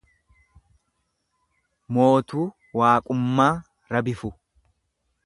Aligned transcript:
Mootuu 1.93 2.45
Waaqummaa 2.79 3.53
Rabifu 3.93 4.35